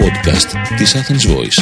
[0.00, 1.60] podcast της Athens Voice.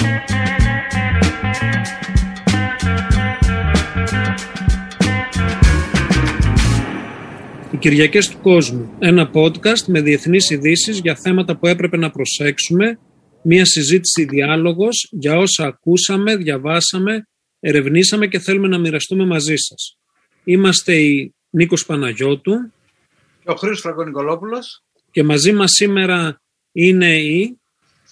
[7.72, 8.90] Οι Κυριακές του Κόσμου.
[8.99, 12.99] Ένα podcast με διεθνείς ειδήσεις για θέματα που έπρεπε να προσέξουμε.
[13.42, 17.23] Μία συζήτηση διάλογος για όσα ακούσαμε, διαβάσαμε,
[17.60, 19.98] ερευνήσαμε και θέλουμε να μοιραστούμε μαζί σας.
[20.45, 22.52] Είμαστε η Νίκος Παναγιώτου.
[23.45, 24.82] Ο Χρήστος Φραγκονικολόπουλος.
[25.10, 26.41] Και μαζί μας σήμερα
[26.73, 27.59] είναι η...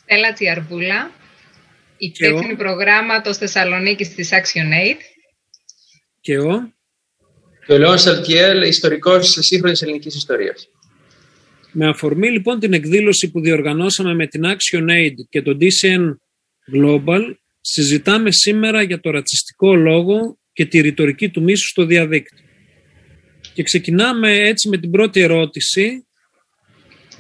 [0.08, 1.10] Στέλλα Τσιαρβούλα,
[1.96, 4.96] υπεύθυνη προγράμματος Θεσσαλονίκης της ActionAid.
[6.20, 6.72] Και ο...
[7.66, 10.68] Και ο Λεόν Σαλτιέλ, ιστορικός σύγχρονης ελληνικής ιστορίας.
[11.72, 16.16] Με αφορμή λοιπόν την εκδήλωση που διοργανώσαμε με την ActionAid και το DCN
[16.74, 22.46] Global, συζητάμε σήμερα για το ρατσιστικό λόγο και τη ρητορική του μίσου στο διαδίκτυο.
[23.54, 26.06] Και ξεκινάμε έτσι με την πρώτη ερώτηση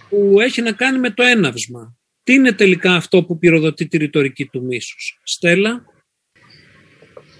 [0.08, 1.96] που έχει να κάνει με το έναυσμα.
[2.26, 5.84] Τι είναι τελικά αυτό που πυροδοτεί τη ρητορική του μίσους; Στέλλα;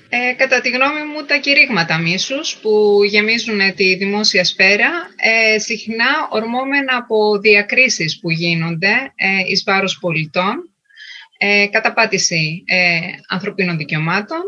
[0.08, 6.28] Ε, κατά τη γνώμη μου, τα κηρύγματα μίσους που γεμίζουν τη δημόσια σφαίρα ε, συχνά
[6.30, 10.74] ορμόμενα από διακρίσεις που γίνονται ε, εις βάρος πολιτών,
[11.38, 14.40] ε, καταπάτηση ε, ανθρωπίνων δικαιωμάτων,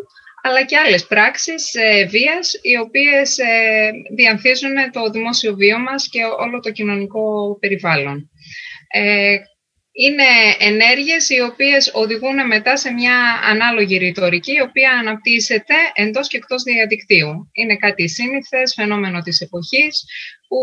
[0.42, 6.20] αλλά και άλλες πράξεις ε, βίας, οι οποίες ε, διανθίζουν το δημόσιο βίο μας και
[6.38, 8.30] όλο το κοινωνικό περιβάλλον.
[9.98, 10.24] Ε, είναι
[10.58, 13.16] ενέργειες οι οποίες οδηγούν μετά σε μια
[13.50, 17.48] ανάλογη ρητορική, η οποία αναπτύσσεται εντός και εκτός διαδικτύου.
[17.52, 20.04] Είναι κάτι σύνηθες, φαινόμενο της εποχής,
[20.48, 20.58] που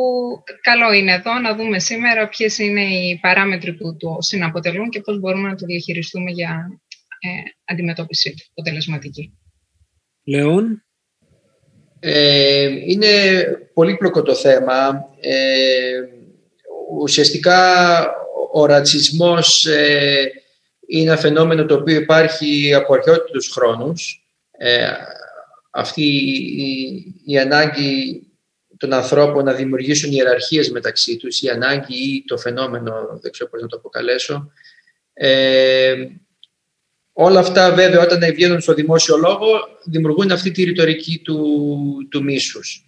[0.61, 5.19] καλό είναι εδώ να δούμε σήμερα ποιες είναι οι παράμετροι που το συναποτελούν και πώς
[5.19, 6.79] μπορούμε να το διαχειριστούμε για
[7.19, 7.27] ε,
[7.65, 9.37] αντιμετώπιση του αποτελεσματική.
[10.23, 10.85] Λέων.
[11.99, 13.07] Ε, είναι
[13.73, 15.09] πολύπλοκο το θέμα.
[15.19, 15.99] Ε,
[17.01, 17.57] ουσιαστικά
[18.57, 20.31] ο ρατσισμός ε,
[20.87, 24.27] είναι ένα φαινόμενο το οποίο υπάρχει από αρχαιότητους χρόνους.
[24.57, 24.87] Ε,
[25.71, 28.21] αυτή η, η, ανάγκη
[28.77, 33.61] των ανθρώπων να δημιουργήσουν ιεραρχίες μεταξύ τους, η ανάγκη ή το φαινόμενο, δεν ξέρω πώς
[33.61, 34.51] να το αποκαλέσω,
[35.13, 35.95] ε,
[37.17, 39.47] Όλα αυτά βέβαια όταν βγαίνουν στο δημόσιο λόγο
[39.83, 41.67] δημιουργούν αυτή τη ρητορική του,
[42.11, 42.83] του μίσους.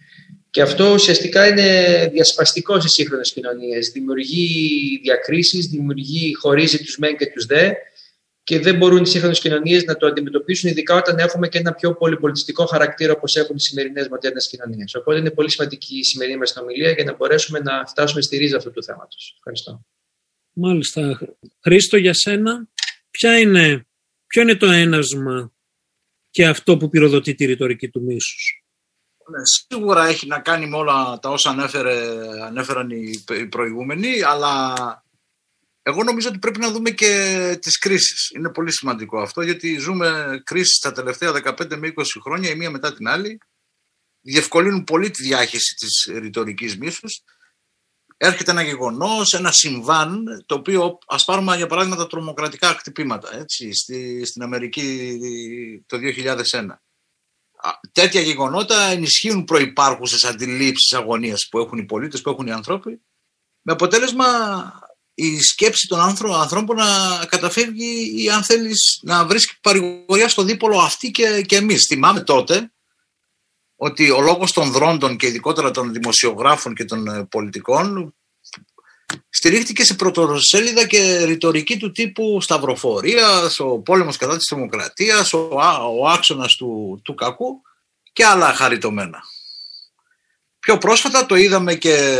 [0.50, 3.88] Και αυτό ουσιαστικά είναι διασπαστικό σε σύγχρονες κοινωνίες.
[3.88, 7.70] Δημιουργεί διακρίσεις, δημιουργεί, χωρίζει τους μεν και τους δε
[8.42, 11.94] και δεν μπορούν οι σύγχρονες κοινωνίες να το αντιμετωπίσουν ειδικά όταν έχουμε και ένα πιο
[11.94, 14.94] πολυπολιτιστικό χαρακτήρα όπως έχουν οι σημερινές μοντέρνες κοινωνίες.
[14.94, 18.56] Οπότε είναι πολύ σημαντική η σημερινή μας συνομιλία για να μπορέσουμε να φτάσουμε στη ρίζα
[18.56, 19.34] αυτού του θέματος.
[19.36, 19.86] Ευχαριστώ.
[20.52, 21.20] Μάλιστα.
[21.60, 22.68] Χρήστο, για σένα,
[23.10, 23.88] ποια είναι
[24.28, 25.52] Ποιο είναι το ένασμα
[26.30, 28.64] και αυτό που πυροδοτεί τη ρητορική του μίσους;
[29.30, 31.96] Ναι, σίγουρα έχει να κάνει με όλα τα όσα ανέφερε,
[32.42, 34.74] ανέφεραν οι, προηγούμενοι, αλλά
[35.82, 38.30] εγώ νομίζω ότι πρέπει να δούμε και τις κρίσεις.
[38.36, 42.70] Είναι πολύ σημαντικό αυτό, γιατί ζούμε κρίσεις τα τελευταία 15 με 20 χρόνια, η μία
[42.70, 43.38] μετά την άλλη.
[44.20, 47.22] Διευκολύνουν πολύ τη διάχυση της ρητορικής μίσους
[48.18, 53.74] έρχεται ένα γεγονός, ένα συμβάν, το οποίο ας πάρουμε για παράδειγμα τα τρομοκρατικά χτυπήματα έτσι,
[53.74, 55.18] στη, στην Αμερική
[55.86, 56.78] το 2001.
[57.92, 63.00] Τέτοια γεγονότα ενισχύουν προϋπάρχουσες αντιλήψεις αγωνίας που έχουν οι πολίτες, που έχουν οι άνθρωποι,
[63.62, 64.24] με αποτέλεσμα
[65.14, 66.00] η σκέψη των
[66.32, 66.86] ανθρώπων να
[67.26, 71.86] καταφεύγει ή αν θέλεις να βρίσκει παρηγοριά στο δίπολο αυτή και, και εμείς.
[71.88, 72.72] Θυμάμαι τότε
[73.76, 78.14] ότι ο λόγος των δρόντων και ειδικότερα των δημοσιογράφων και των ε, πολιτικών
[79.28, 85.48] στηρίχτηκε σε πρωτοσέλιδα και ρητορική του τύπου σταυροφορίας, ο πόλεμος κατά της δημοκρατίας, ο,
[85.98, 87.62] ο άξονας του, του κακού
[88.12, 89.22] και άλλα χαριτωμένα.
[90.58, 92.18] Πιο πρόσφατα το είδαμε και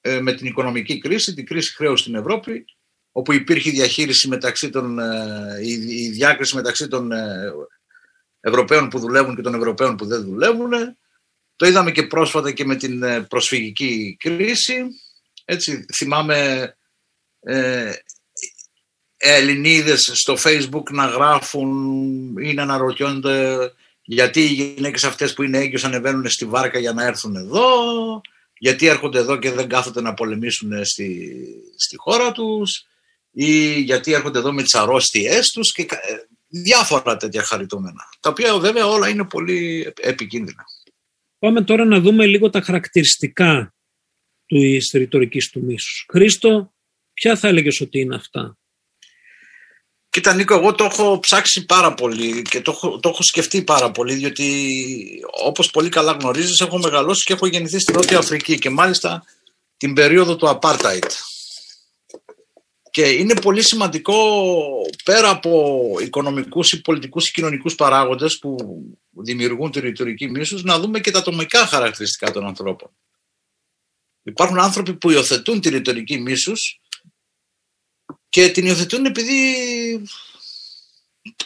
[0.00, 2.64] ε, με την οικονομική κρίση, την κρίση χρέους στην Ευρώπη,
[3.12, 7.10] όπου υπήρχε διαχείριση μεταξύ των, ε, η, διάκριση μεταξύ των
[8.40, 10.70] Ευρωπαίων που δουλεύουν και των Ευρωπαίων που δεν δουλεύουν.
[11.56, 14.84] Το είδαμε και πρόσφατα και με την ε, προσφυγική κρίση.
[15.50, 16.74] Έτσι, θυμάμαι
[17.40, 17.92] ε,
[19.16, 21.70] Ελληνίδες στο facebook να γράφουν
[22.38, 23.58] ή να αναρωτιόνται
[24.02, 27.64] γιατί οι γυναίκες αυτές που είναι έγκυος ανεβαίνουν στη βάρκα για να έρθουν εδώ,
[28.58, 31.36] γιατί έρχονται εδώ και δεν κάθονται να πολεμήσουν στη,
[31.76, 32.86] στη χώρα τους
[33.30, 35.96] ή γιατί έρχονται εδώ με τις αρρώστιές τους και ε,
[36.48, 40.64] διάφορα τέτοια χαριτωμένα, τα οποία βέβαια όλα είναι πολύ επικίνδυνα.
[41.38, 43.72] Πάμε τώρα να δούμε λίγο τα χαρακτηριστικά
[44.48, 46.06] του ρητορικής του μίσους.
[46.12, 46.72] Χρήστο,
[47.12, 48.58] ποια θα έλεγες ότι είναι αυτά;
[50.10, 53.90] Κοίτα Νίκο, εγώ το έχω ψάξει πάρα πολύ και το έχω, το έχω σκεφτεί πάρα
[53.90, 54.70] πολύ διότι
[55.44, 59.24] όπως πολύ καλά γνωρίζεις έχω μεγαλώσει και έχω γεννηθεί στη Νότια Αφρική και μάλιστα
[59.76, 61.08] την περίοδο του Apartheid
[62.90, 64.14] Και είναι πολύ σημαντικό
[65.04, 68.56] πέρα από οικονομικούς ή πολιτικούς ή κοινωνικούς παράγοντες που
[69.10, 72.90] δημιουργούν τη ρητορική μίσους να δούμε και τα ατομικά χαρακτηριστικά των ανθρώπων.
[74.28, 76.80] Υπάρχουν άνθρωποι που υιοθετούν τη ρητορική μίσους
[78.28, 80.02] και την υιοθετούν επειδή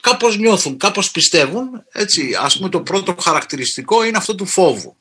[0.01, 1.85] κάπως νιώθουν, κάπως πιστεύουν.
[1.93, 4.97] Έτσι, ας πούμε το πρώτο χαρακτηριστικό είναι αυτό του φόβου.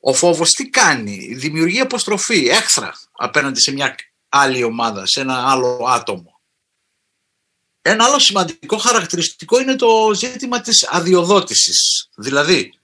[0.00, 3.94] Ο φόβος τι κάνει, δημιουργεί αποστροφή, έχθρα απέναντι σε μια
[4.28, 6.40] άλλη ομάδα, σε ένα άλλο άτομο.
[7.82, 12.08] Ένα άλλο σημαντικό χαρακτηριστικό είναι το ζήτημα της αδειοδότησης.
[12.16, 12.77] Δηλαδή,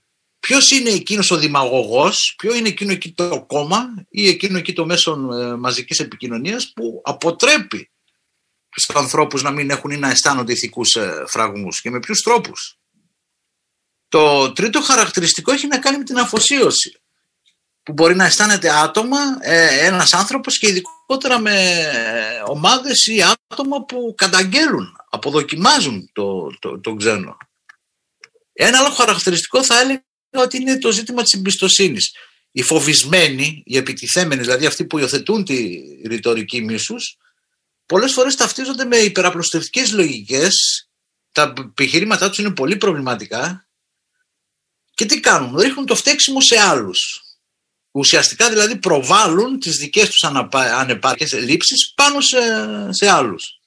[0.47, 4.87] ποιος είναι εκείνος ο δημαγωγός, ποιο είναι εκείνο εκεί το κόμμα ή εκείνο εκεί το
[4.87, 7.91] μέσο ε, μαζικής επικοινωνίας που αποτρέπει
[8.69, 12.79] τους ανθρώπους να μην έχουν ή να αισθάνονται ηθικούς ε, φραγμούς και με ποιους τρόπους.
[14.09, 17.01] Το τρίτο χαρακτηριστικό έχει να κάνει με την αφοσίωση
[17.83, 21.77] που μπορεί να αισθάνεται άτομα, ε, ένας άνθρωπος και ειδικότερα με
[22.47, 27.37] ομάδες ή άτομα που καταγγέλουν, αποδοκιμάζουν το, το, το ξένο.
[28.53, 30.03] Ένα άλλο χαρακτηριστικό θα έλεγα
[30.43, 32.15] ότι είναι το ζήτημα της εμπιστοσύνης.
[32.53, 37.17] Οι φοβισμένοι, οι επιτιθέμενοι, δηλαδή αυτοί που υιοθετούν τη ρητορική μίσους,
[37.87, 40.55] πολλές φορές ταυτίζονται με υπεραπλουστευτικές λογικές,
[41.33, 43.69] τα επιχειρήματά τους είναι πολύ προβληματικά
[44.95, 47.23] και τι κάνουν, ρίχνουν το φταίξιμο σε άλλους.
[47.91, 52.39] Ουσιαστικά δηλαδή προβάλλουν τις δικές τους ανεπάρκειες λήψεις πάνω σε,
[52.93, 53.59] σε άλλους.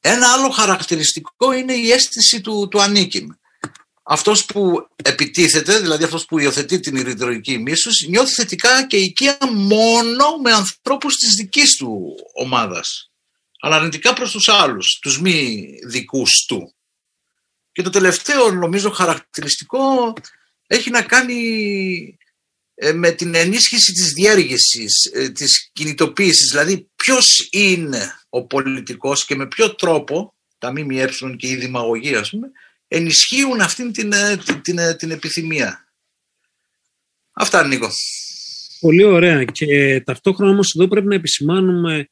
[0.00, 3.26] Ένα άλλο χαρακτηριστικό είναι η αίσθηση του, του ανήκειμ.
[4.08, 10.36] Αυτός που επιτίθεται, δηλαδή αυτός που υιοθετεί την ρητορική μίσους, νιώθει θετικά και οικία μόνο
[10.42, 13.10] με ανθρώπους της δικής του ομάδας.
[13.60, 16.74] Αλλά αρνητικά προς τους άλλους, τους μη δικούς του.
[17.72, 20.12] Και το τελευταίο νομίζω χαρακτηριστικό
[20.66, 22.18] έχει να κάνει
[22.74, 29.34] ε, με την ενίσχυση της διέργεσης, ε, της κινητοποίησης, δηλαδή ποιος είναι ο πολιτικός και
[29.34, 32.50] με ποιο τρόπο τα ΜΜΕ και η δημαγωγία ας πούμε,
[32.88, 35.88] ενισχύουν αυτήν την, ε, την, την, την επιθυμία.
[37.32, 37.88] Αυτά Νίκο.
[38.80, 42.08] Πολύ ωραία και ταυτόχρονα όμως εδώ πρέπει να επισημάνουμε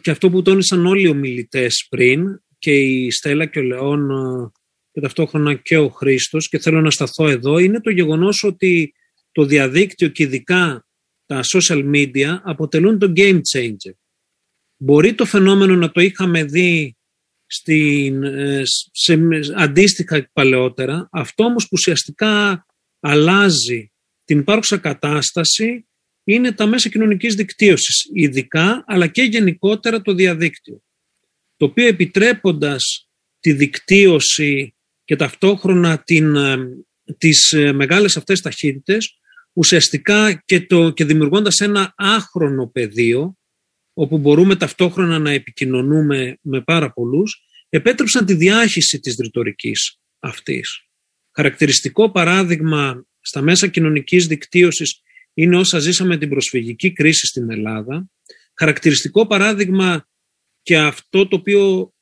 [0.00, 4.08] και αυτό που τόνισαν όλοι οι ομιλητές πριν και η Στέλλα και ο Λεόν
[4.92, 8.94] και ταυτόχρονα και ο Χρήστος και θέλω να σταθώ εδώ είναι το γεγονός ότι
[9.32, 10.86] το διαδίκτυο και ειδικά
[11.26, 13.92] τα social media αποτελούν το game changer.
[14.76, 16.96] Μπορεί το φαινόμενο να το είχαμε δει
[17.54, 18.62] στην, ε,
[18.92, 19.18] σε,
[19.56, 22.66] αντίστοιχα παλαιότερα, αυτό όμως που ουσιαστικά
[23.00, 23.92] αλλάζει
[24.24, 25.86] την υπάρχουσα κατάσταση
[26.24, 30.82] είναι τα μέσα κοινωνικής δικτύωσης, ειδικά αλλά και γενικότερα το διαδίκτυο,
[31.56, 33.08] το οποίο επιτρέποντας
[33.40, 36.56] τη δικτύωση και ταυτόχρονα την, ε,
[37.18, 39.18] τις ε, μεγάλες αυτές ταχύτητες
[39.52, 43.36] ουσιαστικά και, το, και δημιουργώντας ένα άχρονο πεδίο
[43.92, 50.86] όπου μπορούμε ταυτόχρονα να επικοινωνούμε με πάρα πολλούς επέτρεψαν τη διάχυση της ρητορικής αυτής.
[51.34, 55.00] Χαρακτηριστικό παράδειγμα στα μέσα κοινωνικής δικτύωσης
[55.34, 58.10] είναι όσα ζήσαμε την προσφυγική κρίση στην Ελλάδα.
[58.58, 60.08] Χαρακτηριστικό παράδειγμα
[60.62, 61.92] και αυτό το οποίο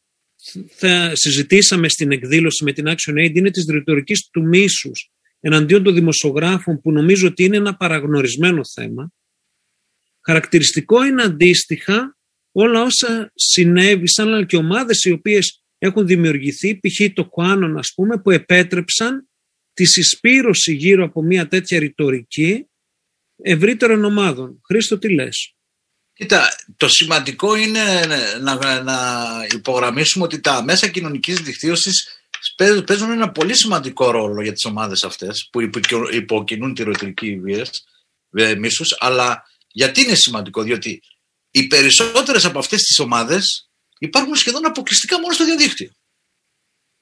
[0.69, 5.11] θα συζητήσαμε στην εκδήλωση με την Action Aid είναι της ρητορικής του μίσους
[5.41, 9.13] εναντίον των δημοσιογράφων που νομίζω ότι είναι ένα παραγνωρισμένο θέμα.
[10.27, 12.17] Χαρακτηριστικό είναι αντίστοιχα
[12.53, 17.13] όλα όσα συνέβησαν αλλά και ομάδες οι οποίες έχουν δημιουργηθεί, π.χ.
[17.15, 19.29] το Κουάνον ας πούμε, που επέτρεψαν
[19.73, 22.67] τη συσπήρωση γύρω από μια τέτοια ρητορική
[23.43, 24.61] ευρύτερων ομάδων.
[24.67, 25.55] Χρήστο, τι λες;
[26.13, 27.81] Κοίτα, το σημαντικό είναι
[28.41, 28.97] να, να
[29.55, 32.09] υπογραμμίσουμε ότι τα μέσα κοινωνικής δικτύωσης
[32.87, 35.61] παίζουν ένα πολύ σημαντικό ρόλο για τις ομάδες αυτές που
[36.13, 37.85] υποκινούν τη ρητορική βίας,
[38.59, 41.03] μίσους, αλλά γιατί είναι σημαντικό, διότι
[41.51, 45.91] οι περισσότερες από αυτές τις ομάδες υπάρχουν σχεδόν αποκλειστικά μόνο στο διαδίκτυο.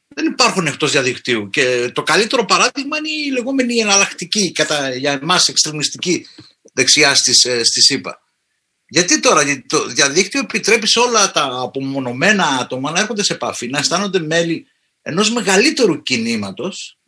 [0.09, 5.49] Δεν υπάρχουν εκτός διαδικτύου και το καλύτερο παράδειγμα είναι η λεγόμενη εναλλακτική κατά, για εμάς
[5.49, 6.27] εξτρεμιστική
[6.73, 8.23] δεξιά στις, ε, στη ΣΥΠΑ.
[8.89, 13.69] Γιατί τώρα, γιατί το διαδίκτυο επιτρέπει σε όλα τα απομονωμένα άτομα να έρχονται σε επαφή,
[13.69, 14.67] να αισθάνονται μέλη
[15.03, 16.99] ενός μεγαλύτερου κινήματος,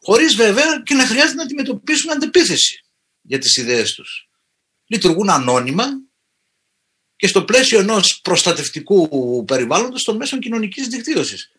[0.00, 2.84] χωρίς βέβαια και να χρειάζεται να αντιμετωπίσουν αντεπίθεση
[3.20, 4.29] για τις ιδέες τους.
[4.90, 5.84] Λειτουργούν ανώνυμα
[7.16, 11.52] και στο πλαίσιο ενός προστατευτικού περιβάλλοντος των μέσων κοινωνικής δικτύωσης.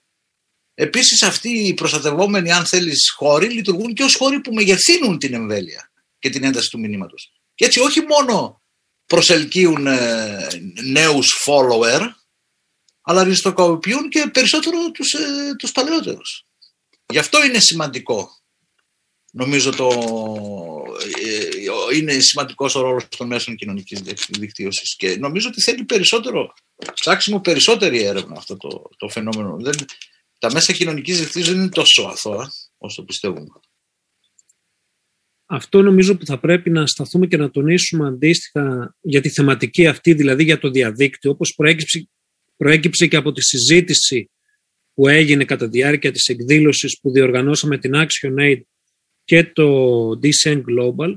[0.74, 5.92] Επίσης αυτοί οι προστατευόμενοι αν θέλεις χώροι λειτουργούν και ως χώροι που μεγεθύνουν την εμβέλεια
[6.20, 7.32] και την ένταση του μηνύματος.
[7.56, 8.62] Και έτσι όχι μόνο
[9.06, 10.48] προσελκύουν ε,
[10.84, 12.10] νέους follower
[13.02, 16.46] αλλά ριστοκοποιούν και περισσότερο τους, ε, τους παλαιότερους.
[17.06, 18.41] Γι' αυτό είναι σημαντικό
[19.32, 19.90] νομίζω το,
[21.92, 24.96] ε, είναι σημαντικός ο ρόλος των μέσων κοινωνικής δικτύωσης.
[24.96, 26.54] Και νομίζω ότι θέλει περισσότερο,
[26.94, 29.58] ψάξιμο περισσότερη έρευνα αυτό το, το φαινόμενο.
[29.60, 29.76] Δεν,
[30.38, 33.50] τα μέσα κοινωνικής δικτύωσης δεν είναι τόσο αθώα όσο πιστεύουμε.
[35.46, 40.14] Αυτό νομίζω που θα πρέπει να σταθούμε και να τονίσουμε αντίστοιχα για τη θεματική αυτή,
[40.14, 42.10] δηλαδή για το διαδίκτυο, όπως προέκυψε,
[42.58, 44.32] προέκυψε και από τη συζήτηση
[44.94, 48.62] που έγινε κατά τη διάρκεια της εκδήλωσης που διοργανώσαμε την Action Aid
[49.24, 51.16] και το DCN Global,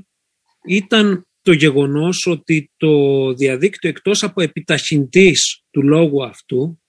[0.67, 6.81] ήταν το γεγονός ότι το διαδίκτυο εκτός από επιταχυντής του λόγου αυτού,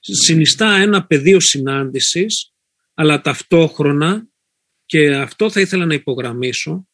[0.00, 2.52] συνιστά ένα πεδίο συνάντησης,
[2.94, 4.28] αλλά ταυτόχρονα,
[4.86, 6.88] και αυτό θα ήθελα να υπογραμμίσω,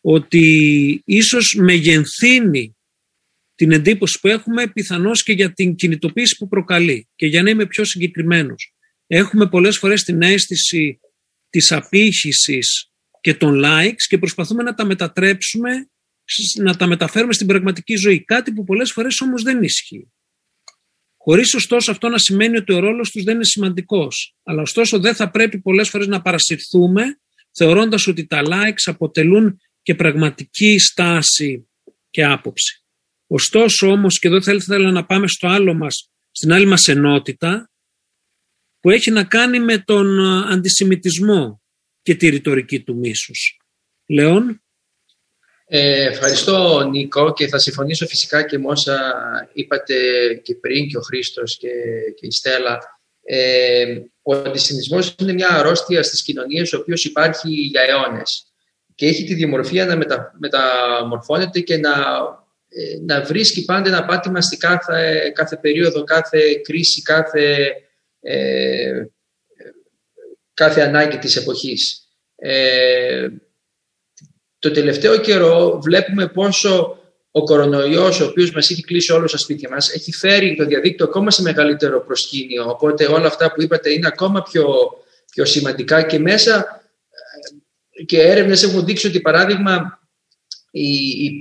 [0.00, 2.76] ότι ίσως μεγενθύνει
[3.54, 7.08] την εντύπωση που έχουμε πιθανώς και για την κινητοποίηση που προκαλεί.
[7.14, 8.74] Και για να είμαι πιο συγκεκριμένος,
[9.06, 11.00] έχουμε πολλές φορές την αίσθηση
[11.50, 12.90] της απήχησης
[13.20, 15.90] και των likes και προσπαθούμε να τα μετατρέψουμε,
[16.62, 18.24] να τα μεταφέρουμε στην πραγματική ζωή.
[18.24, 20.12] Κάτι που πολλές φορές όμως δεν ισχύει.
[21.16, 24.36] Χωρίς ωστόσο αυτό να σημαίνει ότι ο ρόλος τους δεν είναι σημαντικός.
[24.42, 27.02] Αλλά ωστόσο δεν θα πρέπει πολλές φορές να παρασυρθούμε
[27.52, 31.68] θεωρώντας ότι τα likes αποτελούν και πραγματική στάση
[32.10, 32.82] και άποψη.
[33.26, 37.70] Ωστόσο όμως, και εδώ θα ήθελα να πάμε στο άλλο μας, στην άλλη μας ενότητα,
[38.80, 40.20] που έχει να κάνει με τον
[40.52, 41.62] αντισημιτισμό
[42.02, 43.60] και τη ρητορική του μίσους.
[44.06, 44.62] Λέων.
[45.70, 48.98] Ε, ευχαριστώ Νίκο και θα συμφωνήσω φυσικά και με όσα
[49.52, 49.94] είπατε
[50.42, 51.68] και πριν και ο Χρήστος και,
[52.16, 52.78] και η Στέλλα.
[53.22, 53.84] Ε,
[54.22, 58.48] ο αντισημιτισμός είναι μια αρρώστια στις κοινωνίες ο οποίος υπάρχει για αιώνες
[58.94, 61.90] και έχει τη διομορφία να μετα, μεταμορφώνεται και να,
[62.68, 67.72] ε, να βρίσκει πάντα ένα πάτημα στη κάθε, κάθε περίοδο, κάθε κρίση, κάθε,
[68.30, 69.06] ε,
[70.54, 72.08] κάθε ανάγκη της εποχής.
[72.36, 73.28] Ε,
[74.58, 76.98] το τελευταίο καιρό βλέπουμε πόσο
[77.30, 81.06] ο κορονοϊός, ο οποίος μας έχει κλείσει όλους στα σπίτια μας, έχει φέρει το διαδίκτυο
[81.06, 82.70] ακόμα σε μεγαλύτερο προσκήνιο.
[82.70, 84.66] Οπότε όλα αυτά που είπατε είναι ακόμα πιο,
[85.30, 86.82] πιο σημαντικά και μέσα
[88.06, 89.97] και έρευνες έχουν δείξει ότι, παράδειγμα,
[90.70, 90.88] οι,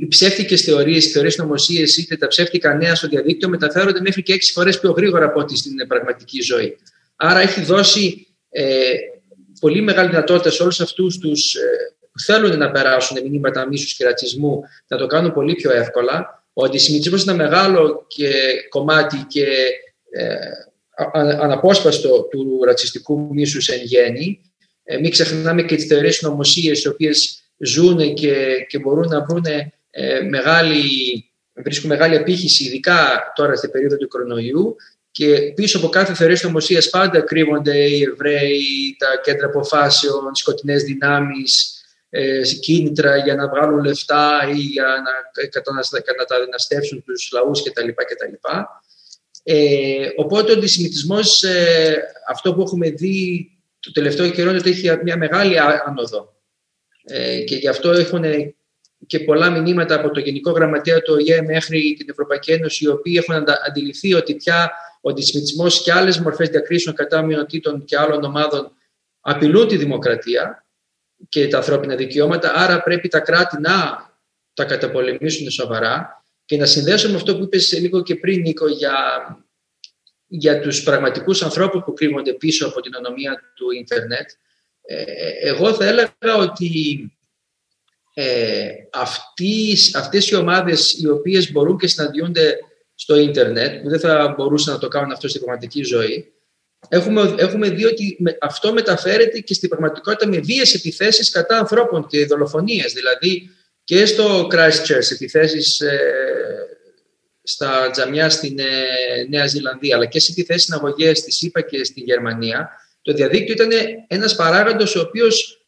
[0.02, 4.34] οι ψεύτικες θεωρίες, οι θεωρίες νομοσίες, είτε τα ψεύτικα νέα στο διαδίκτυο μεταφέρονται μέχρι και
[4.34, 6.78] έξι φορές πιο γρήγορα από ό,τι στην πραγματική ζωή.
[7.16, 8.94] Άρα έχει δώσει ε,
[9.60, 11.60] πολύ μεγάλη δυνατότητα σε όλους αυτούς τους ε,
[12.12, 16.46] που θέλουν να περάσουν μηνύματα μίσου και ρατσισμού να το κάνουν πολύ πιο εύκολα.
[16.54, 18.32] Ο αντισημιτισμός είναι ένα μεγάλο και
[18.70, 19.46] κομμάτι και
[20.10, 20.36] ε,
[21.42, 24.42] αναπόσπαστο του ρατσιστικού μίσους εν γέννη
[24.90, 29.46] ε, μην ξεχνάμε και τις θεωρίες νομοσίες οι οποίες ζουν και, και μπορούν να βρουν
[29.90, 30.84] ε, μεγάλη,
[31.54, 34.76] βρίσκουν μεγάλη απήχηση ειδικά τώρα στην περίοδο του κορονοϊού
[35.12, 40.84] και πίσω από κάθε θεωρία νομοσίας πάντα κρύβονται οι Εβραίοι, τα κέντρα αποφάσεων, οι σκοτεινές
[40.84, 45.42] δυνάμεις, ε, κίνητρα για να βγάλουν λεφτά ή για να,
[45.92, 47.88] να καταναστεύσουν τους λαούς κτλ.
[47.88, 48.34] κτλ.
[49.44, 51.96] Ε, οπότε ο αντισημιτισμός, ε,
[52.30, 53.50] αυτό που έχουμε δει
[53.80, 56.37] το τελευταίο καιρό είναι ότι έχει μια μεγάλη άνοδο.
[57.08, 58.24] Ε, και γι' αυτό έχουν
[59.08, 63.16] και πολλά μηνύματα από το Γενικό Γραμματέα του ΟΗΕ μέχρι την Ευρωπαϊκή Ένωση, οι οποίοι
[63.18, 64.72] έχουν αντιληφθεί ότι πια
[65.02, 68.72] ο αντισημιτισμός και άλλες μορφές διακρίσεων κατά μειονοτήτων και άλλων ομάδων
[69.20, 70.66] απειλούν τη δημοκρατία
[71.30, 72.54] και τα ανθρώπινα δικαιώματα.
[72.56, 74.06] Άρα πρέπει τα κράτη να
[74.54, 78.96] τα καταπολεμήσουν σοβαρά και να συνδέσουμε αυτό που είπες λίγο και πριν, Νίκο, για
[80.28, 84.30] για τους πραγματικούς ανθρώπους που κρύβονται πίσω από την ονομία του ίντερνετ.
[84.90, 85.04] Ε,
[85.42, 87.02] εγώ θα έλεγα ότι
[88.14, 92.58] ε, αυτές, αυτές οι ομάδες οι οποίες μπορούν και συναντιούνται
[92.96, 96.34] στο ίντερνετ, που δεν θα μπορούσαν να το κάνουν αυτό στην πραγματική ζωή,
[96.90, 102.26] έχουμε, έχουμε δει ότι αυτό μεταφέρεται και στην πραγματικότητα με βίες επιθέσεις κατά ανθρώπων και
[102.26, 102.94] δολοφονίες.
[102.94, 103.50] Δηλαδή
[103.84, 106.00] και στο Christchurch επιθέσεις ε,
[107.44, 108.66] στα τζαμιά στην ε,
[109.30, 112.70] Νέα Ζηλανδία, αλλά και σε επιθέσεις συναγωγέ στη ΣΥΠΑ και στη Γερμανία,
[113.08, 113.70] το διαδίκτυο ήταν
[114.08, 115.66] ένας παράγοντος ο οποίος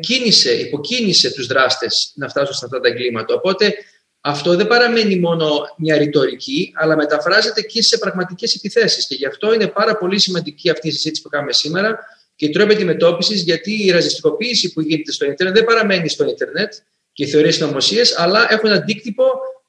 [0.00, 3.34] κίνησε, υποκίνησε τους δράστες να φτάσουν σε αυτά τα εγκλήματα.
[3.34, 3.74] Οπότε
[4.20, 5.46] αυτό δεν παραμένει μόνο
[5.78, 9.06] μια ρητορική, αλλά μεταφράζεται και σε πραγματικές επιθέσεις.
[9.06, 11.98] Και γι' αυτό είναι πάρα πολύ σημαντική αυτή η συζήτηση που κάνουμε σήμερα
[12.36, 16.72] και η τρόπη αντιμετώπισης, γιατί η ραζιστικοποίηση που γίνεται στο Ιντερνετ δεν παραμένει στο Ιντερνετ
[17.12, 19.24] και οι θεωρίε συνωμοσίες, αλλά έχουν αντίκτυπο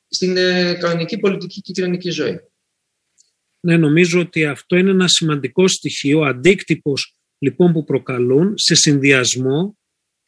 [0.07, 2.41] στην ε, κανονική πολιτική και κοινωνική ζωή.
[3.61, 9.77] Ναι, νομίζω ότι αυτό είναι ένα σημαντικό στοιχείο, ο αντίκτυπος λοιπόν που προκαλούν σε συνδυασμό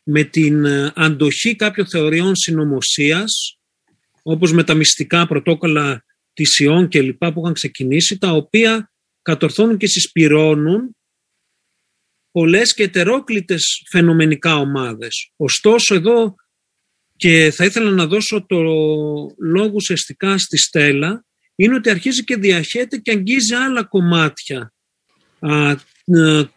[0.03, 3.59] με την ε, αντοχή κάποιων θεωριών συνωμοσίας,
[4.23, 9.77] όπως με τα μυστικά πρωτόκολλα της ΙΟΝ και λοιπά που είχαν ξεκινήσει, τα οποία κατορθώνουν
[9.77, 10.95] και συσπυρώνουν
[12.31, 15.31] πολλές και ετερόκλητες φαινομενικά ομάδες.
[15.35, 16.35] Ωστόσο εδώ
[17.15, 18.61] και θα ήθελα να δώσω το
[19.37, 21.25] λόγο ουσιαστικά στη Στέλλα
[21.55, 24.73] είναι ότι αρχίζει και διαχέεται και αγγίζει άλλα κομμάτια
[25.39, 25.77] α, α,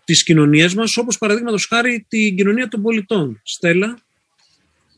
[0.05, 3.41] της κοινωνίας μας όπως παραδείγματος χάρη την κοινωνία των πολιτών.
[3.45, 3.99] Στέλλα.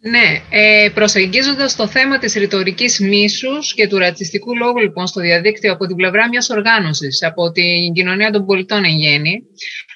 [0.01, 5.73] Ναι, ε, προσεγγίζοντας το θέμα της ρητορικής μίσους και του ρατσιστικού λόγου λοιπόν στο διαδίκτυο
[5.73, 9.43] από την πλευρά μιας οργάνωσης, από την κοινωνία των πολιτών εν γέννη,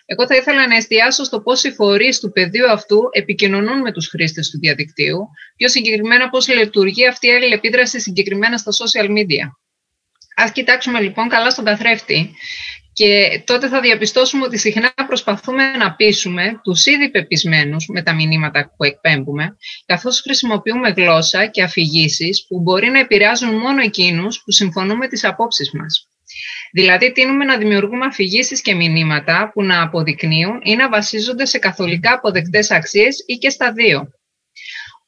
[0.07, 4.09] εγώ θα ήθελα να εστιάσω στο πώς οι φορείς του πεδίου αυτού επικοινωνούν με τους
[4.09, 9.47] χρήστες του διαδικτύου, πιο συγκεκριμένα πώς λειτουργεί αυτή η αλληλεπίδραση συγκεκριμένα στα social media.
[10.37, 12.35] Ας κοιτάξουμε λοιπόν καλά στον καθρέφτη
[12.93, 18.73] και τότε θα διαπιστώσουμε ότι συχνά προσπαθούμε να πείσουμε τους ήδη πεπισμένους με τα μηνύματα
[18.77, 24.97] που εκπέμπουμε, καθώς χρησιμοποιούμε γλώσσα και αφηγήσεις που μπορεί να επηρεάζουν μόνο εκείνους που συμφωνούν
[24.97, 26.07] με τις απόψεις μας.
[26.73, 32.13] Δηλαδή, τίνουμε να δημιουργούμε αφηγήσεις και μηνύματα που να αποδεικνύουν ή να βασίζονται σε καθολικά
[32.13, 34.09] αποδεκτές αξίες ή και στα δύο.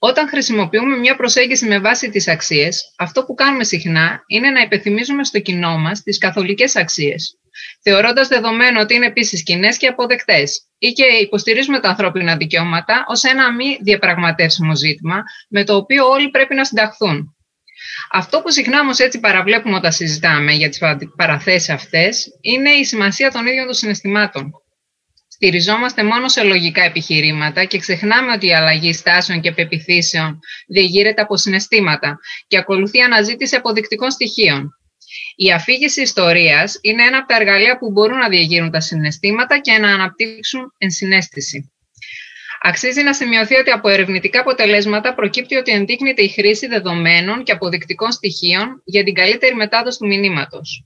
[0.07, 5.25] Όταν χρησιμοποιούμε μια προσέγγιση με βάση τις αξίες, αυτό που κάνουμε συχνά είναι να υπενθυμίζουμε
[5.25, 7.39] στο κοινό μας τις καθολικές αξίες,
[7.83, 13.23] θεωρώντας δεδομένο ότι είναι επίσης κοινέ και αποδεκτές ή και υποστηρίζουμε τα ανθρώπινα δικαιώματα ως
[13.23, 17.37] ένα μη διαπραγματεύσιμο ζήτημα με το οποίο όλοι πρέπει να συνταχθούν.
[18.13, 20.79] Αυτό που συχνά όμως έτσι παραβλέπουμε όταν συζητάμε για τις
[21.17, 24.51] παραθέσεις αυτές είναι η σημασία των ίδιων των συναισθημάτων.
[25.35, 31.37] Στηριζόμαστε μόνο σε λογικά επιχειρήματα και ξεχνάμε ότι η αλλαγή στάσεων και πεπιθήσεων διεγείρεται από
[31.37, 34.71] συναισθήματα και ακολουθεί αναζήτηση αποδεικτικών στοιχείων.
[35.37, 39.79] Η αφήγηση ιστορίας είναι ένα από τα εργαλεία που μπορούν να διεγείρουν τα συναισθήματα και
[39.79, 41.73] να αναπτύξουν ενσυναίσθηση.
[42.61, 48.13] Αξίζει να σημειωθεί ότι από ερευνητικά αποτελέσματα προκύπτει ότι ενδείκνυται η χρήση δεδομένων και αποδεικτικών
[48.13, 50.85] στοιχείων για την καλύτερη μετάδοση του μηνύματος.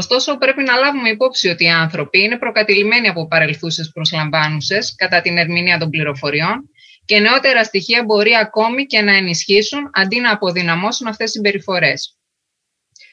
[0.00, 5.38] Ωστόσο, πρέπει να λάβουμε υπόψη ότι οι άνθρωποι είναι προκατηλημένοι από παρελθούσες προσλαμβάνουσες κατά την
[5.38, 6.70] ερμηνεία των πληροφοριών
[7.04, 12.18] και νεότερα στοιχεία μπορεί ακόμη και να ενισχύσουν αντί να αποδυναμώσουν αυτές τις συμπεριφορές.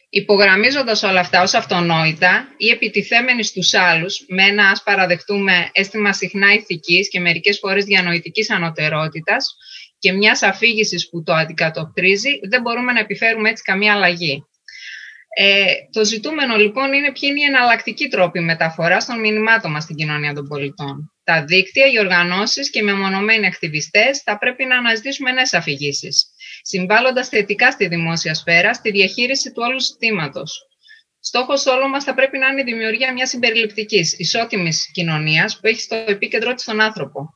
[0.10, 6.54] Υπογραμμίζοντας όλα αυτά ως αυτονόητα ή επιτιθέμενοι στους άλλους με ένα ας παραδεχτούμε αίσθημα συχνά
[6.54, 9.56] ηθικής και μερικές φορές διανοητικής ανωτερότητας
[10.00, 14.46] και μιας αφήγησης που το αντικατοπτρίζει, δεν μπορούμε να επιφέρουμε έτσι καμία αλλαγή.
[15.36, 19.96] Ε, το ζητούμενο λοιπόν είναι ποιοι είναι οι εναλλακτικοί τρόποι μεταφοράς των μηνυμάτων μας στην
[19.96, 21.14] κοινωνία των πολιτών.
[21.24, 27.28] Τα δίκτυα, οι οργανώσεις και οι μεμονωμένοι ακτιβιστές θα πρέπει να αναζητήσουμε νέες αφηγήσεις συμβάλλοντας
[27.28, 30.44] θετικά στη δημόσια σφαίρα στη διαχείριση του όλου ζητήματο.
[31.20, 35.82] Στόχος όλων μας θα πρέπει να είναι η δημιουργία μιας συμπεριληπτικής, ισότιμης κοινωνίας που έχει
[35.82, 37.34] στο επίκεντρό της τον άνθρωπο.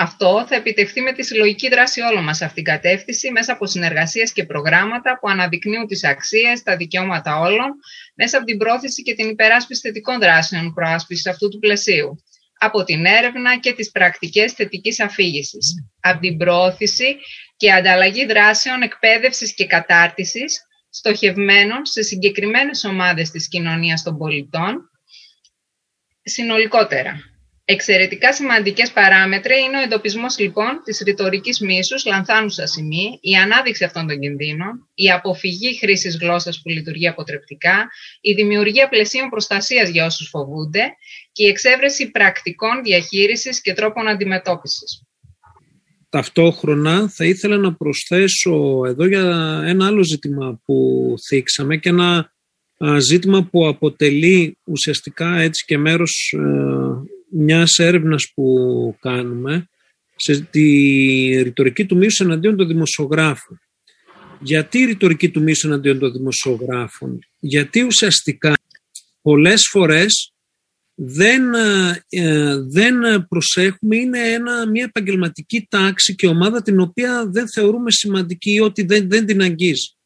[0.00, 3.66] Αυτό θα επιτευχθεί με τη συλλογική δράση όλων μας σε αυτήν την κατεύθυνση, μέσα από
[3.66, 7.70] συνεργασίες και προγράμματα που αναδεικνύουν τις αξίες, τα δικαιώματα όλων,
[8.14, 12.22] μέσα από την πρόθεση και την υπεράσπιση θετικών δράσεων προάσπισης αυτού του πλαισίου
[12.58, 17.16] από την έρευνα και τις πρακτικές θετικής αφήγησης, από την πρόθεση
[17.56, 24.90] και ανταλλαγή δράσεων εκπαίδευσης και κατάρτισης στοχευμένων σε συγκεκριμένες ομάδες της κοινωνίας των πολιτών
[26.22, 27.27] συνολικότερα.
[27.70, 34.06] Εξαιρετικά σημαντικές παράμετροι είναι ο εντοπισμός λοιπόν της ρητορικής μίσους λανθάνουσα σημεί, η ανάδειξη αυτών
[34.06, 37.88] των κινδύνων, η αποφυγή χρήσης γλώσσας που λειτουργεί αποτρεπτικά,
[38.20, 40.82] η δημιουργία πλαισίων προστασίας για όσους φοβούνται
[41.32, 45.02] και η εξέβρεση πρακτικών διαχείρισης και τρόπων αντιμετώπισης.
[46.08, 49.24] Ταυτόχρονα θα ήθελα να προσθέσω εδώ για
[49.66, 50.74] ένα άλλο ζήτημα που
[51.28, 52.32] θίξαμε και ένα
[52.98, 58.54] ζήτημα που αποτελεί ουσιαστικά έτσι και μέρος ε, μιας έρευνας που
[59.00, 59.68] κάνουμε
[60.16, 60.62] σε τη
[61.42, 63.60] ρητορική του μίσου εναντίον των δημοσιογράφων.
[64.40, 68.52] Γιατί η ρητορική του μίσου εναντίον των δημοσιογράφων; Γιατί ουσιαστικά
[69.22, 70.32] πολλές φορές
[70.94, 71.54] δεν,
[72.08, 78.52] ε, δεν προσέχουμε, είναι ένα, μια επαγγελματική τάξη και ομάδα την οποία δεν θεωρούμε σημαντική
[78.52, 79.97] ή ότι δεν, δεν την αγγίζει.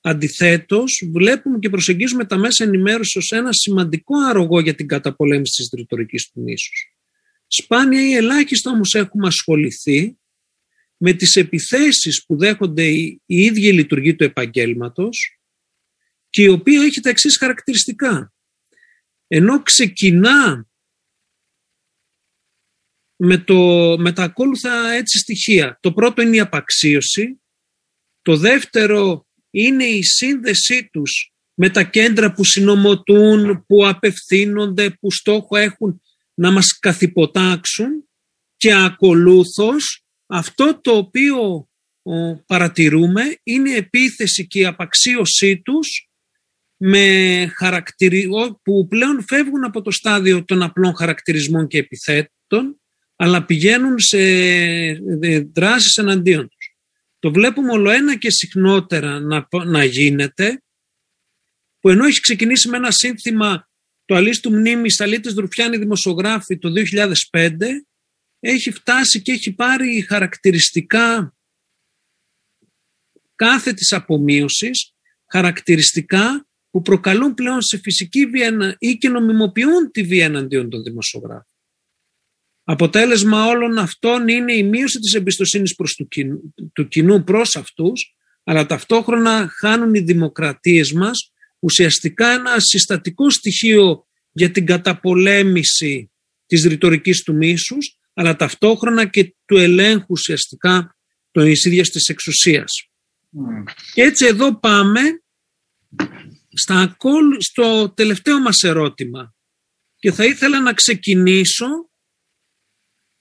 [0.00, 5.70] Αντιθέτως, βλέπουμε και προσεγγίζουμε τα μέσα ενημέρωσης ως ένα σημαντικό αρρωγό για την καταπολέμηση της
[5.76, 6.94] ρητορικής του μίσους.
[7.46, 10.18] Σπάνια ή ελάχιστα όμως έχουμε ασχοληθεί
[10.96, 15.40] με τις επιθέσεις που δέχονται οι, οι ίδιοι λειτουργοί του επαγγέλματος
[16.30, 18.32] και η οποία έχει τα εξής χαρακτηριστικά
[19.32, 20.68] ενώ ξεκινά
[23.16, 23.56] με, το,
[23.98, 25.78] με τα ακόλουθα έτσι στοιχεία.
[25.80, 27.42] Το πρώτο είναι η απαξίωση,
[28.22, 35.56] το δεύτερο είναι η σύνδεσή τους με τα κέντρα που συνομωτούν, που απευθύνονται, που στόχο
[35.56, 36.02] έχουν
[36.34, 38.08] να μας καθυποτάξουν
[38.56, 41.68] και ακολούθως αυτό το οποίο
[42.46, 46.08] παρατηρούμε είναι η επίθεση και η απαξίωσή τους
[46.76, 47.52] με
[48.62, 52.80] που πλέον φεύγουν από το στάδιο των απλών χαρακτηρισμών και επιθέτων
[53.16, 54.18] αλλά πηγαίνουν σε
[55.54, 56.59] δράσεις εναντίον τους.
[57.20, 60.62] Το βλέπουμε όλο ένα και συχνότερα να, να γίνεται,
[61.78, 63.68] που ενώ έχει ξεκινήσει με ένα σύνθημα
[64.04, 66.72] το αλής του μνήμης Αλίτης Δρουφιάνη δημοσιογράφη το
[67.30, 67.56] 2005,
[68.40, 71.34] έχει φτάσει και έχει πάρει χαρακτηριστικά
[73.34, 74.92] κάθε της απομείωσης,
[75.30, 81.49] χαρακτηριστικά που προκαλούν πλέον σε φυσική βία ή και νομιμοποιούν τη βία εναντίον των δημοσιογράφων.
[82.70, 88.14] Αποτέλεσμα όλων αυτών είναι η μείωση της εμπιστοσύνης προς του, κοινού, του κοινού προς αυτούς,
[88.44, 96.10] αλλά ταυτόχρονα χάνουν οι δημοκρατίες μας ουσιαστικά ένα συστατικό στοιχείο για την καταπολέμηση
[96.46, 100.96] της ρητορικής του μίσους, αλλά ταυτόχρονα και του ελέγχου ουσιαστικά
[101.30, 102.88] των ίδιας της εξουσίας.
[103.32, 103.72] Mm.
[103.94, 105.00] Και έτσι εδώ πάμε
[106.52, 106.96] στα,
[107.38, 109.34] στο τελευταίο μας ερώτημα
[109.96, 111.89] και θα ήθελα να ξεκινήσω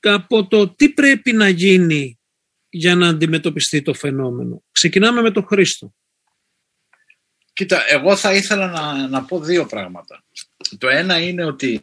[0.01, 2.19] από το τι πρέπει να γίνει
[2.69, 4.63] για να αντιμετωπιστεί το φαινόμενο.
[4.71, 5.93] Ξεκινάμε με τον Χρήστο.
[7.53, 10.23] Κοίτα, εγώ θα ήθελα να, να πω δύο πράγματα.
[10.77, 11.81] Το ένα είναι ότι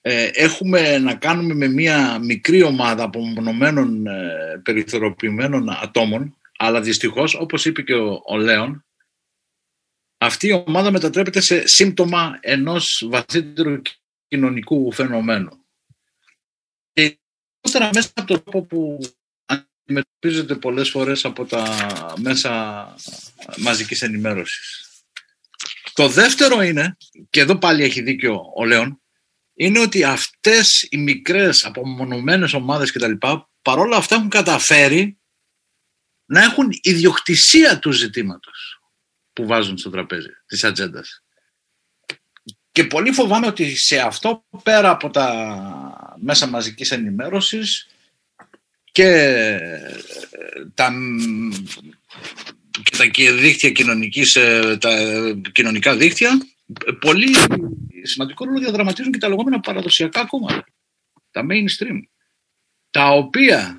[0.00, 7.64] ε, έχουμε να κάνουμε με μια μικρή ομάδα απομονωμένων ε, περιθωριοποιημένων ατόμων, αλλά δυστυχώς, όπως
[7.64, 8.84] είπε και ο, ο Λέων,
[10.18, 13.82] αυτή η ομάδα μετατρέπεται σε σύμπτωμα ενός βαθύτερου
[14.28, 15.65] κοινωνικού φαινομένου.
[17.72, 18.98] Και μέσα από τον τρόπο που
[19.46, 21.64] αντιμετωπίζεται πολλές φορές από τα
[22.16, 22.94] μέσα
[23.56, 24.86] μαζικής ενημέρωσης.
[25.92, 26.96] Το δεύτερο είναι,
[27.30, 29.00] και εδώ πάλι έχει δίκιο ο Λέων,
[29.54, 33.12] είναι ότι αυτές οι μικρές απομονωμένες ομάδες κτλ.
[33.62, 35.18] παρόλα αυτά έχουν καταφέρει
[36.26, 38.80] να έχουν ιδιοκτησία του ζητήματος
[39.32, 41.25] που βάζουν στο τραπέζι της ατζέντας.
[42.76, 47.88] Και πολύ φοβάμαι ότι σε αυτό πέρα από τα μέσα μαζικής ενημέρωσης
[48.92, 49.10] και
[50.74, 50.92] τα,
[52.82, 54.98] και τα δίκτυα κοινωνικής, ε, τα
[55.52, 56.30] κοινωνικά δίκτυα
[57.00, 57.36] πολύ
[58.02, 60.64] σημαντικό ρόλο διαδραματίζουν και τα λεγόμενα παραδοσιακά κόμματα,
[61.30, 62.00] τα mainstream,
[62.90, 63.76] τα οποία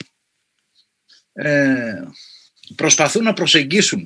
[1.34, 2.02] ε,
[2.76, 4.06] προσπαθούν να προσεγγίσουν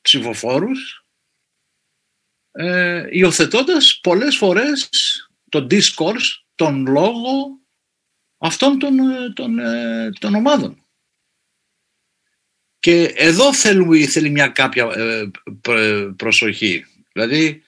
[0.00, 1.01] ψηφοφόρους
[2.52, 4.88] ε, υιοθετώντας πολλές φορές
[5.48, 7.60] τον discourse, τον λόγο
[8.38, 10.76] αυτών των, ε, των, ε, των ομάδων.
[12.78, 14.86] Και εδώ θέλουμε, θέλει μια κάποια
[16.16, 16.84] προσοχή.
[17.12, 17.62] Δηλαδή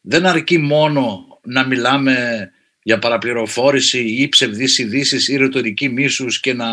[0.00, 2.50] δεν αρκεί μόνο να μιλάμε
[2.82, 6.66] για παραπληροφόρηση ή ψευδείς ειδήσεις ή ρητορική μίσους και να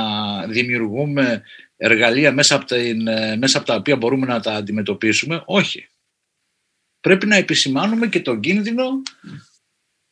[0.47, 1.43] δημιουργούμε
[1.77, 5.41] εργαλεία μέσα από, την, ε, μέσα από τα οποία μπορούμε να τα αντιμετωπίσουμε.
[5.45, 5.87] Όχι.
[7.07, 9.01] Πρέπει να επισημάνουμε και τον κίνδυνο,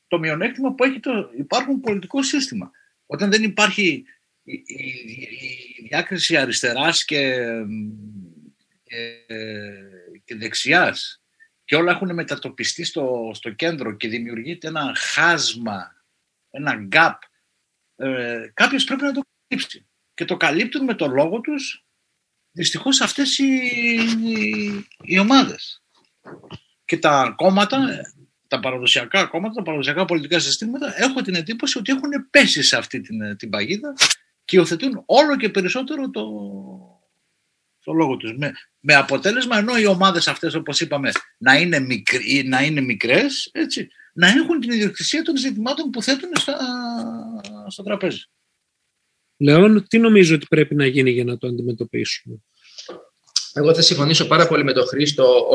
[0.07, 2.71] το μειονέκτημα που έχει το υπάρχον πολιτικό σύστημα.
[3.05, 4.05] Όταν δεν υπάρχει
[4.43, 7.45] η, η, διάκριση αριστεράς και,
[8.83, 9.25] και,
[10.23, 11.21] και δεξιάς
[11.65, 16.03] και όλα έχουν μετατοπιστεί στο, στο κέντρο και δημιουργείται ένα χάσμα,
[16.49, 17.17] ένα gap,
[17.95, 19.87] ε, κάποιος πρέπει να το καλύψει.
[20.13, 21.85] Και το καλύπτουν με το λόγο τους
[22.51, 23.45] δυστυχώς αυτές οι,
[24.23, 25.83] οι, οι ομάδες.
[26.85, 27.77] Και τα κόμματα,
[28.47, 33.01] τα παραδοσιακά κόμματα, τα παραδοσιακά πολιτικά συστήματα, έχω την εντύπωση ότι έχουν πέσει σε αυτή
[33.01, 33.93] την, την παγίδα
[34.45, 36.23] και υιοθετούν όλο και περισσότερο το,
[37.83, 38.33] το λόγο τους.
[38.37, 43.49] Με, με αποτέλεσμα ενώ οι ομάδες αυτές όπως είπαμε να είναι, μικροί, να είναι μικρές
[43.53, 46.57] έτσι, να έχουν την ιδιοκτησία των ζητημάτων που θέτουν στα,
[47.67, 48.23] στο τραπέζι.
[49.37, 52.43] Λεόν, τι νομίζω ότι πρέπει να γίνει για να το αντιμετωπίσουμε;
[53.57, 55.47] Εγώ θα συμφωνήσω πάρα πολύ με τον Χρήστο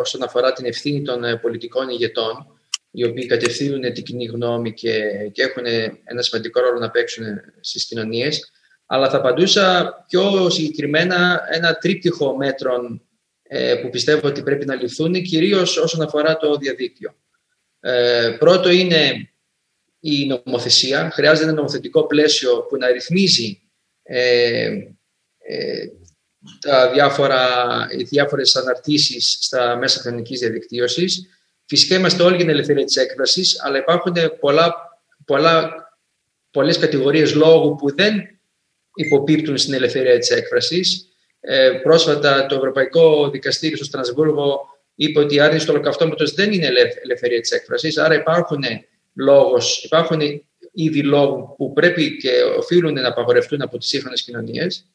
[0.00, 2.46] όσον αφορά την ευθύνη των ε, πολιτικών ηγετών
[2.90, 5.00] οι οποίοι κατευθύνουν την κοινή γνώμη και,
[5.32, 5.64] και έχουν
[6.04, 7.24] ένα σημαντικό ρόλο να παίξουν
[7.60, 8.52] στις κοινωνίες
[8.86, 13.02] αλλά θα απαντούσα πιο συγκεκριμένα ένα τρίπτυχο μέτρων
[13.42, 17.14] ε, που πιστεύω ότι πρέπει να ληφθούν, κυρίως όσον αφορά το διαδίκτυο.
[17.80, 19.30] Ε, πρώτο είναι
[20.00, 21.10] η νομοθεσία.
[21.10, 23.62] Χρειάζεται ένα νομοθετικό πλαίσιο που να ρυθμίζει
[24.02, 24.66] ε,
[25.38, 25.86] ε,
[26.60, 27.40] τα διάφορα,
[27.98, 31.26] οι διάφορες αναρτήσεις στα μέσα κοινωνικής διαδικτύωσης.
[31.66, 34.74] Φυσικά είμαστε όλοι για την ελευθερία της έκφρασης, αλλά υπάρχουν πολλά,
[35.24, 35.70] πολλά,
[36.50, 38.14] πολλές κατηγορίες λόγου που δεν
[38.94, 41.06] υποπίπτουν στην ελευθερία της έκφρασης.
[41.40, 44.60] Ε, πρόσφατα το Ευρωπαϊκό Δικαστήριο στο Στρασβούργο
[44.94, 46.68] είπε ότι η άρνηση του ολοκαυτώματος δεν είναι
[47.02, 48.62] ελευθερία της έκφρασης, άρα υπάρχουν,
[49.14, 50.20] λόγος, υπάρχουν
[50.72, 54.91] είδη λόγου που πρέπει και οφείλουν να απαγορευτούν από τις σύγχρονες κοινωνίες.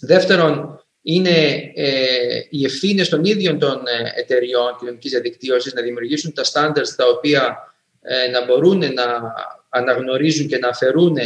[0.00, 6.44] Δεύτερον, είναι ε, οι ευθύνες των ίδιων των ε, εταιριών κοινωνικής διαδικτύωσης να δημιουργήσουν τα
[6.44, 7.58] standards τα οποία
[8.00, 9.34] ε, να μπορούν να
[9.68, 11.16] αναγνωρίζουν και να αφαιρούν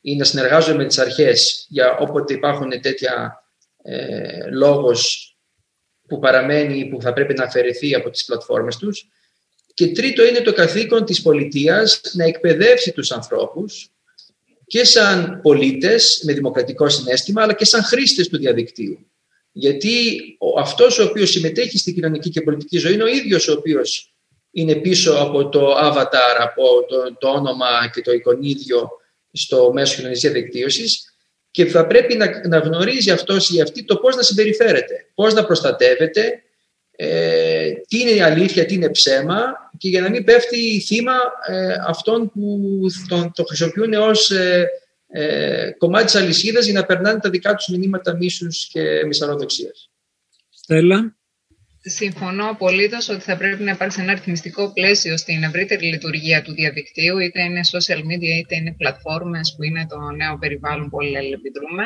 [0.00, 3.42] ή να συνεργάζονται με τις αρχές για όποτε υπάρχουν τέτοια
[3.82, 5.26] ε, λόγος
[6.08, 9.08] που παραμένει, που θα πρέπει να αφαιρεθεί από τις πλατφόρμες τους.
[9.74, 13.90] Και τρίτο είναι το καθήκον της πολιτείας να εκπαιδεύσει τους ανθρώπους
[14.72, 18.98] και σαν πολίτες με δημοκρατικό συνέστημα, αλλά και σαν χρήστες του διαδικτύου.
[19.52, 20.20] Γιατί
[20.58, 24.14] αυτός ο οποίος συμμετέχει στην κοινωνική και πολιτική ζωή είναι ο ίδιος ο οποίος
[24.50, 28.90] είναι πίσω από το avatar, από το, το όνομα και το εικονίδιο
[29.32, 31.14] στο μέσο κοινωνικής διαδικτύωσης
[31.50, 35.44] και θα πρέπει να, να γνωρίζει αυτός ή αυτή το πώς να συμπεριφέρεται, πώς να
[35.44, 36.42] προστατεύεται,
[36.96, 41.12] ε, τι είναι η αλήθεια, τι είναι ψέμα και για να μην πέφτει θύμα
[41.46, 44.66] ε, αυτών που τον, το χρησιμοποιούν ως ε,
[45.08, 49.90] ε, κομμάτι της αλυσίδας για να περνάνε τα δικά τους μηνύματα μίσους και μυσαλλοδοξίας.
[50.50, 51.16] Στέλλα.
[51.80, 57.18] Συμφωνώ απολύτως ότι θα πρέπει να υπάρξει ένα αριθμιστικό πλαίσιο στην ευρύτερη λειτουργία του διαδικτύου,
[57.18, 61.84] είτε είναι social media είτε είναι πλατφόρμες που είναι το νέο περιβάλλον που όλοι επιδρούμε.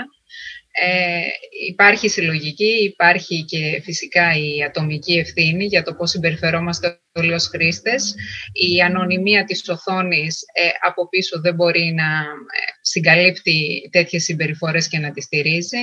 [0.79, 1.21] Ε,
[1.69, 8.15] υπάρχει συλλογική, υπάρχει και φυσικά η ατομική ευθύνη για το πώς συμπεριφερόμαστε όλοι ως χρήστες.
[8.53, 14.99] Η ανωνυμία της οθόνης ε, από πίσω δεν μπορεί να ε, συγκαλύπτει τέτοιες συμπεριφορές και
[14.99, 15.83] να τις στηρίζει.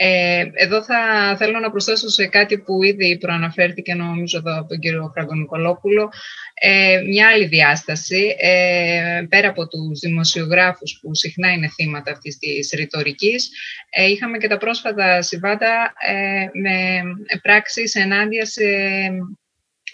[0.00, 4.78] Ε, εδώ θα θέλω να προσθέσω σε κάτι που ήδη προαναφέρθηκε νομίζω εδώ από τον
[4.78, 6.10] κύριο Φραγκονικολόπουλο
[6.54, 12.70] ε, μια άλλη διάσταση ε, πέρα από τους δημοσιογράφους που συχνά είναι θύματα αυτής της
[12.74, 13.50] ρητορικής.
[13.90, 17.02] Ε, είχαμε και τα πρόσφατα συμβάντα ε, με
[17.42, 18.64] πράξεις ενάντια σε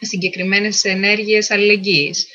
[0.01, 2.27] συγκεκριμένες ενέργειες αλληλεγγύης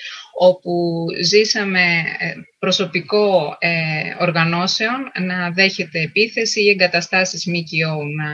[0.41, 1.82] όπου ζήσαμε
[2.19, 3.71] ε, προσωπικό ε,
[4.19, 8.30] οργανώσεων να δέχεται επίθεση ή εγκαταστάσεις ΜΚΟ να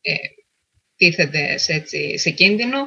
[0.00, 0.14] ε,
[0.96, 2.78] τίθεται σε, έτσι, σε κίνδυνο.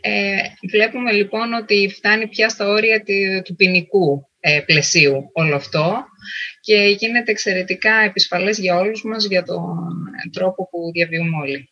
[0.00, 0.36] Ε,
[0.70, 3.02] βλέπουμε λοιπόν ότι φτάνει πια στα όρια
[3.44, 6.04] του ποινικού ε, πλαισίου όλο αυτό
[6.60, 9.76] και γίνεται εξαιρετικά επισφαλές για όλους μας για τον
[10.32, 11.71] τρόπο που διαβιούμε όλοι.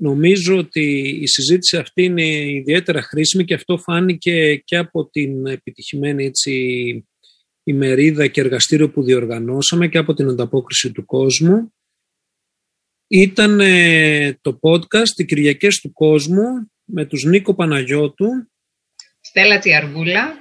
[0.00, 6.24] Νομίζω ότι η συζήτηση αυτή είναι ιδιαίτερα χρήσιμη και αυτό φάνηκε και από την επιτυχημένη
[6.24, 6.52] έτσι,
[7.62, 11.72] ημερίδα και εργαστήριο που διοργανώσαμε και από την ανταπόκριση του κόσμου.
[13.06, 13.58] Ήταν
[14.40, 16.44] το podcast «Οι Κυριακές του Κόσμου»
[16.84, 18.26] με τους Νίκο Παναγιώτου,
[19.20, 20.34] Στέλλα Τσιαρβούλα,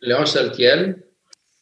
[0.00, 0.94] Λεόν Σαλτιέλ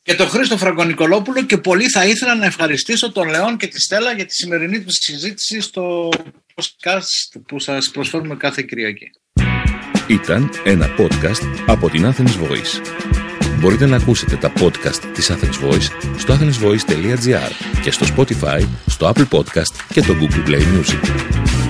[0.03, 4.13] και τον Χρήστο Φραγκονικολόπουλο και πολύ θα ήθελα να ευχαριστήσω τον Λεόν και τη Στέλλα
[4.13, 6.09] για τη σημερινή τους συζήτηση στο
[6.55, 9.11] podcast που σας προσφέρουμε κάθε Κυριακή.
[10.07, 12.81] Ήταν ένα podcast από την Athens Voice.
[13.59, 15.89] Μπορείτε να ακούσετε τα podcast της Athens Voice
[16.19, 17.51] στο athensvoice.gr
[17.83, 21.62] και στο Spotify, στο Apple Podcast και το Google Play Music.